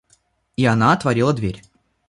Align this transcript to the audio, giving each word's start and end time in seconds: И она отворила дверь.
И 0.57 0.65
она 0.65 0.93
отворила 0.93 1.31
дверь. 1.31 1.61